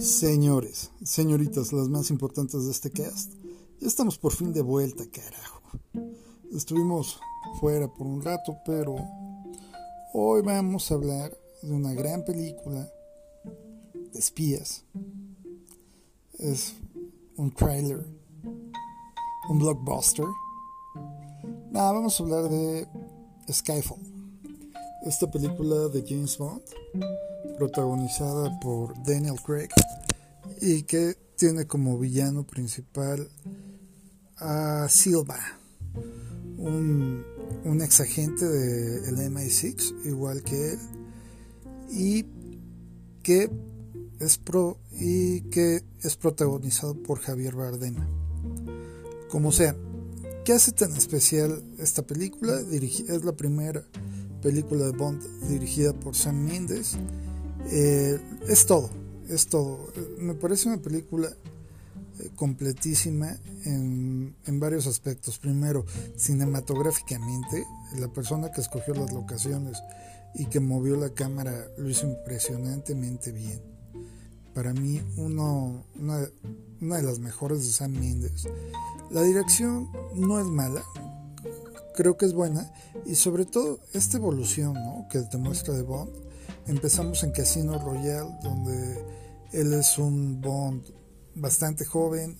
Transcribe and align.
Señores, 0.00 0.92
señoritas, 1.02 1.74
las 1.74 1.90
más 1.90 2.08
importantes 2.08 2.64
de 2.64 2.70
este 2.70 2.90
cast, 2.90 3.34
ya 3.80 3.86
estamos 3.86 4.16
por 4.16 4.32
fin 4.32 4.50
de 4.50 4.62
vuelta, 4.62 5.04
carajo. 5.12 5.60
Estuvimos 6.50 7.20
fuera 7.60 7.86
por 7.86 8.06
un 8.06 8.22
rato, 8.22 8.56
pero 8.64 8.96
hoy 10.14 10.40
vamos 10.40 10.90
a 10.90 10.94
hablar 10.94 11.36
de 11.60 11.74
una 11.74 11.92
gran 11.92 12.24
película 12.24 12.90
de 13.94 14.18
espías. 14.18 14.86
Es 16.38 16.76
un 17.36 17.54
trailer, 17.54 18.02
un 19.50 19.58
blockbuster. 19.58 20.24
Nada, 21.70 21.92
vamos 21.92 22.18
a 22.18 22.22
hablar 22.22 22.48
de 22.48 22.88
Skyfall, 23.52 24.00
esta 25.04 25.30
película 25.30 25.88
de 25.88 26.02
James 26.08 26.38
Bond 26.38 26.62
protagonizada 27.60 28.58
por 28.58 28.94
Daniel 29.04 29.36
Craig 29.44 29.68
y 30.62 30.84
que 30.84 31.14
tiene 31.36 31.66
como 31.66 31.98
villano 31.98 32.46
principal 32.46 33.28
a 34.38 34.88
Silva, 34.88 35.38
un, 36.56 37.22
ex 37.82 38.00
agente 38.00 38.46
del 38.48 39.14
MI6, 39.14 40.06
igual 40.06 40.42
que 40.42 40.72
él, 40.72 40.78
y 41.90 42.24
que 43.22 43.50
es 44.20 44.38
pro 44.38 44.78
y 44.98 45.42
que 45.50 45.84
es 46.02 46.16
protagonizado 46.16 46.94
por 46.94 47.20
Javier 47.20 47.56
Bardem. 47.56 47.96
Como 49.28 49.52
sea, 49.52 49.76
¿qué 50.46 50.54
hace 50.54 50.72
tan 50.72 50.96
especial 50.96 51.62
esta 51.78 52.00
película? 52.00 52.58
es 52.58 53.22
la 53.22 53.32
primera 53.32 53.84
película 54.40 54.86
de 54.86 54.92
Bond 54.92 55.22
dirigida 55.46 55.92
por 55.92 56.16
Sam 56.16 56.42
Mendes 56.42 56.96
eh, 57.66 58.20
es 58.48 58.66
todo, 58.66 58.90
es 59.28 59.46
todo. 59.48 59.88
Me 60.18 60.34
parece 60.34 60.68
una 60.68 60.78
película 60.78 61.28
eh, 62.18 62.30
completísima 62.36 63.36
en, 63.64 64.34
varios 64.46 64.86
aspectos. 64.86 65.38
Primero, 65.38 65.84
cinematográficamente, 66.16 67.64
la 67.98 68.08
persona 68.08 68.50
que 68.50 68.60
escogió 68.60 68.94
las 68.94 69.12
locaciones 69.12 69.82
y 70.34 70.46
que 70.46 70.60
movió 70.60 70.96
la 70.96 71.10
cámara 71.10 71.66
lo 71.78 71.88
hizo 71.88 72.06
impresionantemente 72.06 73.32
bien. 73.32 73.60
Para 74.54 74.72
mí, 74.72 75.00
uno, 75.16 75.84
una, 75.98 76.28
una 76.80 76.96
de 76.96 77.02
las 77.02 77.20
mejores 77.20 77.64
de 77.64 77.72
Sam 77.72 77.92
Mendes. 77.92 78.48
La 79.10 79.22
dirección 79.22 79.88
no 80.14 80.38
es 80.38 80.46
mala, 80.46 80.84
creo 81.94 82.16
que 82.16 82.26
es 82.26 82.32
buena 82.32 82.72
y 83.06 83.14
sobre 83.14 83.44
todo 83.44 83.78
esta 83.92 84.16
evolución 84.16 84.74
¿no? 84.74 85.06
que 85.10 85.20
te 85.20 85.36
muestra 85.36 85.74
de 85.74 85.82
Bond 85.82 86.10
Empezamos 86.66 87.22
en 87.24 87.32
Casino 87.32 87.78
Royale, 87.78 88.30
donde 88.42 89.04
él 89.52 89.72
es 89.74 89.98
un 89.98 90.40
Bond 90.40 90.84
bastante 91.34 91.84
joven, 91.84 92.36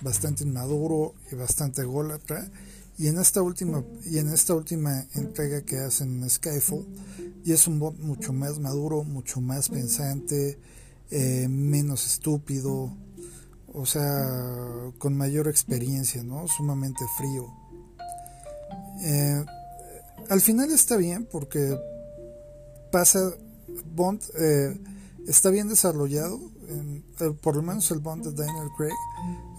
bastante 0.00 0.44
inmaduro 0.44 1.14
y 1.30 1.34
bastante 1.34 1.82
ególatra. 1.82 2.48
Y 2.98 3.08
en 3.08 3.18
esta 3.18 3.42
última, 3.42 3.82
y 4.04 4.18
en 4.18 4.28
esta 4.28 4.54
última 4.54 5.06
entrega 5.14 5.62
que 5.62 5.78
hacen 5.78 6.22
en 6.22 6.30
Skyfall, 6.30 6.86
y 7.44 7.52
es 7.52 7.66
un 7.66 7.80
Bond 7.80 7.98
mucho 8.00 8.32
más 8.32 8.58
maduro, 8.58 9.02
mucho 9.02 9.40
más 9.40 9.68
pensante, 9.68 10.58
eh, 11.10 11.48
menos 11.48 12.06
estúpido, 12.06 12.96
o 13.74 13.86
sea, 13.86 14.92
con 14.98 15.16
mayor 15.16 15.48
experiencia, 15.48 16.22
¿no? 16.22 16.46
Sumamente 16.46 17.04
frío. 17.16 17.46
Eh, 19.00 19.44
al 20.28 20.40
final 20.40 20.70
está 20.70 20.96
bien 20.96 21.26
porque 21.30 21.76
pasa 22.90 23.34
Bond 23.94 24.22
eh, 24.38 24.78
está 25.26 25.50
bien 25.50 25.68
desarrollado, 25.68 26.40
eh, 26.68 27.32
por 27.40 27.56
lo 27.56 27.62
menos 27.62 27.90
el 27.90 27.98
Bond 27.98 28.24
de 28.24 28.32
Daniel 28.32 28.68
Craig, 28.76 28.92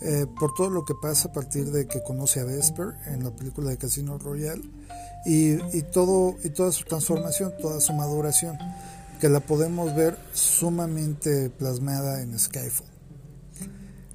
eh, 0.02 0.26
por 0.40 0.54
todo 0.54 0.70
lo 0.70 0.84
que 0.86 0.94
pasa 1.02 1.30
a 1.30 1.34
partir 1.34 1.72
de 1.72 1.88
que 1.88 2.02
conoce 2.04 2.40
a 2.40 2.44
Vesper 2.44 2.96
en 3.08 3.24
la 3.24 3.36
película 3.36 3.70
de 3.70 3.78
Casino 3.78 4.18
Royale 4.18 4.64
y, 5.26 5.82
todo, 5.94 6.36
y 6.44 6.50
toda 6.50 6.72
su 6.72 6.84
transformación, 6.84 7.54
toda 7.62 7.80
su 7.80 7.94
maduración, 7.94 8.58
que 9.22 9.30
la 9.30 9.40
podemos 9.40 9.96
ver 9.96 10.18
sumamente 10.34 11.50
plasmada 11.50 12.22
en 12.22 12.38
Skyfall. 12.38 12.88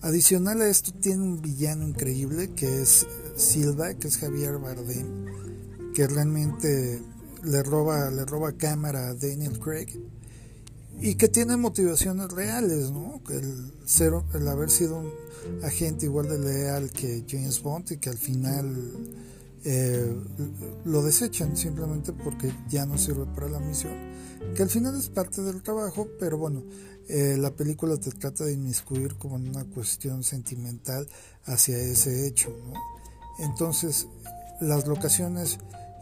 Adicional 0.02 0.60
a 0.60 0.68
esto 0.68 0.92
tiene 0.92 1.22
un 1.22 1.40
villano 1.40 1.88
increíble 1.88 2.50
que 2.54 2.82
es 2.82 3.06
Silva, 3.36 3.94
que 3.94 4.08
es 4.08 4.18
Javier 4.18 4.58
Bardem, 4.58 5.24
que 5.94 6.06
realmente 6.06 7.02
le 7.44 7.62
roba, 7.62 8.10
le 8.10 8.24
roba 8.24 8.52
cámara 8.52 9.08
a 9.08 9.14
Daniel 9.14 9.58
Craig 9.58 9.88
y 11.00 11.14
que 11.14 11.28
tiene 11.28 11.56
motivaciones 11.56 12.30
reales, 12.30 12.90
¿no? 12.90 13.20
El, 13.30 13.72
ser, 13.84 14.12
el 14.34 14.48
haber 14.48 14.70
sido 14.70 14.98
un 14.98 15.12
agente 15.62 16.06
igual 16.06 16.28
de 16.28 16.38
leal 16.38 16.90
que 16.90 17.24
James 17.28 17.62
Bond 17.62 17.92
y 17.92 17.98
que 17.98 18.10
al 18.10 18.18
final 18.18 18.92
eh, 19.64 20.16
lo 20.84 21.02
desechan 21.02 21.56
simplemente 21.56 22.12
porque 22.12 22.52
ya 22.68 22.84
no 22.86 22.98
sirve 22.98 23.26
para 23.26 23.48
la 23.48 23.60
misión, 23.60 23.94
que 24.56 24.62
al 24.62 24.70
final 24.70 24.96
es 24.98 25.08
parte 25.08 25.42
del 25.42 25.62
trabajo, 25.62 26.08
pero 26.18 26.38
bueno, 26.38 26.64
eh, 27.08 27.36
la 27.38 27.50
película 27.50 27.96
te 27.96 28.10
trata 28.10 28.44
de 28.44 28.52
inmiscuir 28.52 29.16
como 29.16 29.36
en 29.36 29.48
una 29.48 29.64
cuestión 29.64 30.24
sentimental 30.24 31.08
hacia 31.44 31.78
ese 31.78 32.26
hecho, 32.26 32.50
¿no? 32.50 32.74
Entonces, 33.44 34.08
las 34.60 34.86
locaciones 34.86 35.58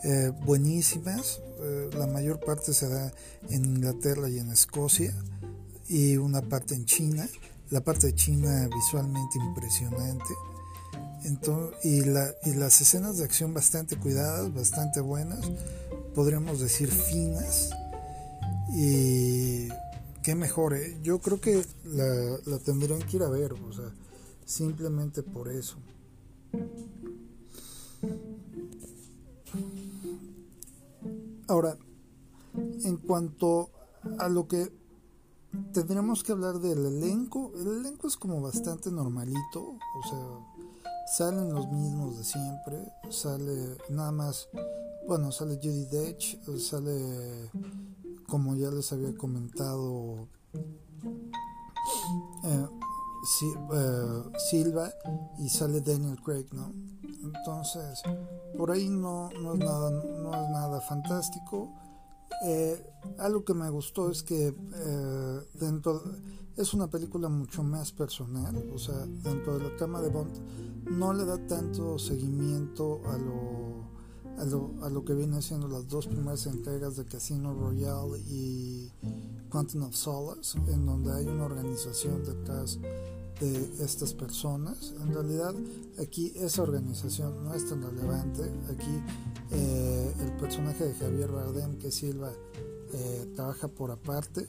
eh, 0.08 0.32
buenísimas. 0.44 1.40
Eh, 1.58 1.90
la 1.98 2.06
mayor 2.06 2.38
parte 2.38 2.72
se 2.72 2.88
da 2.88 3.12
en 3.50 3.64
Inglaterra 3.64 4.28
y 4.28 4.38
en 4.38 4.52
Escocia 4.52 5.12
y 5.88 6.16
una 6.16 6.42
parte 6.42 6.76
en 6.76 6.84
China. 6.84 7.28
La 7.70 7.80
parte 7.80 8.06
de 8.06 8.14
China 8.14 8.68
visualmente 8.72 9.38
impresionante. 9.38 10.32
Entonces, 11.24 11.84
y, 11.84 12.02
la, 12.02 12.32
y 12.44 12.54
las 12.54 12.80
escenas 12.80 13.18
de 13.18 13.24
acción 13.24 13.52
bastante 13.52 13.96
cuidadas, 13.96 14.54
bastante 14.54 15.00
buenas, 15.00 15.40
podríamos 16.14 16.60
decir 16.60 16.88
finas. 16.88 17.70
Y 18.76 19.68
qué 20.22 20.36
mejor, 20.36 20.74
¿eh? 20.74 20.96
yo 21.02 21.18
creo 21.18 21.40
que 21.40 21.64
la, 21.84 22.38
la 22.44 22.58
tendrían 22.58 23.00
que 23.00 23.16
ir 23.16 23.24
a 23.24 23.28
ver, 23.28 23.54
o 23.54 23.72
sea, 23.72 23.90
simplemente 24.44 25.24
por 25.24 25.48
eso. 25.50 25.78
Ahora, 31.48 31.76
en 32.84 32.96
cuanto 32.96 33.70
a 34.18 34.28
lo 34.28 34.48
que 34.48 34.72
tendríamos 35.72 36.22
que 36.22 36.32
hablar 36.32 36.58
del 36.58 36.84
elenco, 36.84 37.52
el 37.56 37.68
elenco 37.80 38.08
es 38.08 38.16
como 38.16 38.40
bastante 38.40 38.90
normalito, 38.90 39.60
o 39.62 40.08
sea, 40.08 40.82
salen 41.16 41.52
los 41.52 41.70
mismos 41.70 42.18
de 42.18 42.24
siempre, 42.24 42.92
sale 43.10 43.78
nada 43.90 44.10
más, 44.10 44.48
bueno, 45.06 45.30
sale 45.30 45.56
Judy 45.56 45.84
Dench, 45.86 46.40
sale, 46.58 47.50
como 48.28 48.56
ya 48.56 48.70
les 48.70 48.92
había 48.92 49.16
comentado, 49.16 50.28
eh, 52.44 52.66
eh, 53.72 54.22
Silva 54.50 54.92
y 55.38 55.48
sale 55.48 55.80
Daniel 55.80 56.20
Craig, 56.22 56.46
¿no? 56.52 56.72
Entonces, 57.34 58.02
por 58.56 58.70
ahí 58.70 58.88
no, 58.88 59.30
no, 59.42 59.54
es, 59.54 59.58
nada, 59.58 59.90
no 59.90 60.34
es 60.34 60.50
nada 60.50 60.80
fantástico. 60.80 61.72
Eh, 62.44 62.84
algo 63.18 63.44
que 63.44 63.54
me 63.54 63.70
gustó 63.70 64.10
es 64.10 64.22
que 64.22 64.48
eh, 64.48 65.40
dentro 65.54 66.02
es 66.56 66.72
una 66.74 66.88
película 66.88 67.28
mucho 67.28 67.62
más 67.62 67.92
personal, 67.92 68.70
o 68.74 68.78
sea, 68.78 69.06
dentro 69.06 69.58
de 69.58 69.68
la 69.68 69.76
trama 69.76 70.00
de 70.00 70.08
Bond 70.08 70.32
no 70.90 71.12
le 71.12 71.24
da 71.24 71.38
tanto 71.46 71.98
seguimiento 71.98 73.02
a 73.06 73.18
lo, 73.18 74.40
a 74.40 74.44
lo, 74.44 74.84
a 74.84 74.90
lo 74.90 75.04
que 75.04 75.14
vienen 75.14 75.42
siendo 75.42 75.68
las 75.68 75.86
dos 75.88 76.06
primeras 76.06 76.46
entregas 76.46 76.96
de 76.96 77.04
Casino 77.04 77.52
Royale 77.54 78.18
y 78.26 78.90
Quantum 79.50 79.82
of 79.82 79.94
Solace, 79.94 80.58
en 80.68 80.86
donde 80.86 81.12
hay 81.12 81.26
una 81.26 81.44
organización 81.44 82.24
detrás 82.24 82.78
de 83.40 83.84
estas 83.84 84.14
personas. 84.14 84.94
En 85.00 85.12
realidad 85.12 85.54
aquí 86.00 86.32
esa 86.36 86.62
organización 86.62 87.44
no 87.44 87.54
es 87.54 87.68
tan 87.68 87.82
relevante. 87.82 88.42
Aquí 88.70 89.02
eh, 89.50 90.14
el 90.20 90.32
personaje 90.38 90.84
de 90.84 90.94
Javier 90.94 91.30
Bardem, 91.30 91.78
que 91.78 91.90
Silva, 91.90 92.32
eh, 92.92 93.32
trabaja 93.34 93.68
por 93.68 93.90
aparte. 93.90 94.48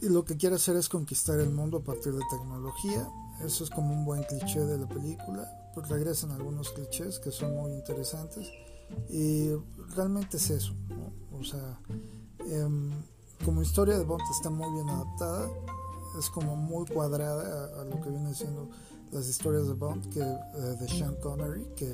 Y 0.00 0.08
lo 0.08 0.24
que 0.24 0.36
quiere 0.36 0.56
hacer 0.56 0.76
es 0.76 0.88
conquistar 0.88 1.38
el 1.38 1.50
mundo 1.50 1.78
a 1.78 1.84
partir 1.84 2.12
de 2.12 2.22
tecnología. 2.30 3.08
Eso 3.44 3.64
es 3.64 3.70
como 3.70 3.92
un 3.92 4.04
buen 4.04 4.22
cliché 4.24 4.60
de 4.60 4.78
la 4.78 4.88
película. 4.88 5.48
Pues 5.74 5.88
regresan 5.88 6.30
algunos 6.32 6.70
clichés 6.70 7.18
que 7.18 7.30
son 7.30 7.54
muy 7.54 7.72
interesantes. 7.72 8.48
Y 9.08 9.50
realmente 9.94 10.36
es 10.36 10.50
eso. 10.50 10.74
O 11.32 11.44
sea, 11.44 11.80
em, 12.40 12.90
como 13.44 13.62
historia 13.62 13.96
de 13.96 14.04
Bond 14.04 14.22
está 14.30 14.50
muy 14.50 14.70
bien 14.72 14.88
adaptada 14.88 15.48
es 16.18 16.30
como 16.30 16.56
muy 16.56 16.86
cuadrada 16.86 17.80
a, 17.80 17.84
lo 17.84 18.00
que 18.00 18.10
viene 18.10 18.34
siendo 18.34 18.68
las 19.10 19.28
historias 19.28 19.66
de 19.66 19.74
Bond 19.74 20.08
que 20.08 20.20
eh, 20.20 20.76
de 20.80 20.88
Sean 20.88 21.16
Connery 21.16 21.66
que 21.76 21.92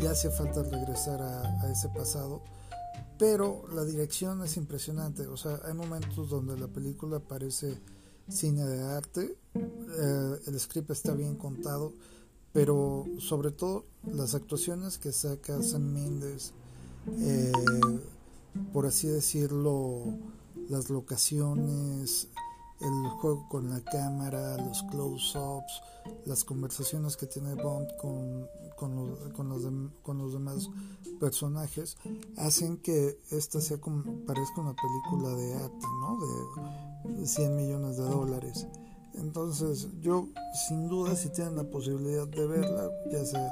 ya 0.00 0.10
hace 0.10 0.30
falta 0.30 0.62
regresar 0.62 1.22
a, 1.22 1.70
ese 1.70 1.88
pasado 1.88 2.42
pero 3.18 3.64
la 3.74 3.84
dirección 3.84 4.42
es 4.42 4.58
impresionante. 4.58 5.26
O 5.26 5.38
sea, 5.38 5.60
hay 5.64 5.72
momentos 5.72 6.28
donde 6.28 6.58
la 6.58 6.68
película 6.68 7.18
parece 7.18 7.78
cine 8.28 8.64
de 8.64 8.82
arte, 8.82 9.38
eh, 9.54 10.40
el 10.46 10.60
script 10.60 10.90
está 10.90 11.14
bien 11.14 11.36
contado, 11.36 11.94
pero 12.52 13.06
sobre 13.18 13.50
todo 13.52 13.84
las 14.04 14.34
actuaciones 14.34 14.98
que 14.98 15.12
saca 15.12 15.62
Sam 15.62 15.92
Mendes, 15.92 16.52
eh, 17.20 17.52
por 18.72 18.86
así 18.86 19.06
decirlo, 19.06 20.02
las 20.68 20.90
locaciones, 20.90 22.28
el 22.80 23.08
juego 23.20 23.48
con 23.48 23.70
la 23.70 23.80
cámara, 23.80 24.56
los 24.58 24.82
close-ups, 24.84 25.82
las 26.24 26.44
conversaciones 26.44 27.16
que 27.16 27.26
tiene 27.26 27.54
Bond 27.54 27.96
con, 27.96 28.48
con, 28.76 28.94
los, 28.94 29.18
con, 30.02 30.18
los 30.18 30.32
demás 30.32 30.68
personajes, 31.18 31.96
hacen 32.36 32.76
que 32.78 33.18
esta 33.30 33.60
sea 33.60 33.78
como, 33.78 34.02
parezca 34.26 34.60
una 34.60 34.74
película 34.74 35.34
de 35.34 35.54
arte, 35.54 35.86
¿no? 36.00 37.14
De 37.18 37.26
100 37.26 37.56
millones 37.56 37.96
de 37.96 38.04
dólares. 38.04 38.66
Entonces, 39.14 39.88
yo, 40.00 40.28
sin 40.68 40.88
duda, 40.88 41.16
si 41.16 41.30
tienen 41.30 41.56
la 41.56 41.64
posibilidad 41.64 42.28
de 42.28 42.46
verla, 42.46 42.90
ya 43.10 43.24
sea 43.24 43.50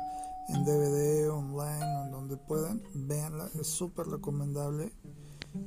en 0.48 0.64
DVD, 0.64 1.30
online, 1.30 2.10
donde 2.10 2.36
puedan, 2.36 2.82
véanla, 2.94 3.48
es 3.58 3.66
súper 3.66 4.06
recomendable. 4.06 4.92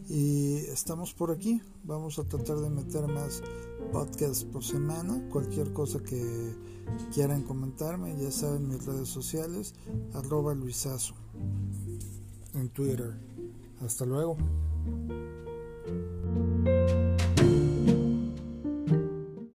Y 0.09 0.57
estamos 0.71 1.13
por 1.13 1.31
aquí. 1.31 1.61
Vamos 1.83 2.19
a 2.19 2.23
tratar 2.23 2.57
de 2.57 2.69
meter 2.69 3.07
más 3.07 3.41
podcasts 3.91 4.43
por 4.43 4.63
semana. 4.63 5.21
Cualquier 5.29 5.73
cosa 5.73 5.99
que 5.99 6.53
quieran 7.13 7.43
comentarme, 7.43 8.15
ya 8.17 8.31
saben 8.31 8.69
mis 8.69 8.85
redes 8.85 9.09
sociales, 9.09 9.75
arroba 10.13 10.53
luisazo 10.53 11.15
en 12.53 12.69
Twitter. 12.69 13.17
Hasta 13.81 14.05
luego. 14.05 14.37